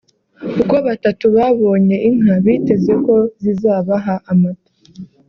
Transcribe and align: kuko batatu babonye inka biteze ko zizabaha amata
kuko 0.53 0.75
batatu 0.87 1.25
babonye 1.35 1.95
inka 2.09 2.35
biteze 2.45 2.93
ko 3.05 3.15
zizabaha 3.41 4.13
amata 4.31 4.71